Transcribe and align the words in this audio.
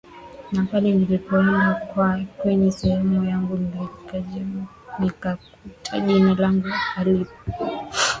ni 0.51 0.61
pale 0.63 0.91
nilipoenda 0.91 1.87
kwenye 2.37 2.71
sehemu 2.71 3.25
yangu 3.25 3.57
niliojiandikishia 3.57 4.45
nikakuta 4.99 5.99
jina 6.07 6.33
langu 6.35 6.67
halipo 6.69 7.31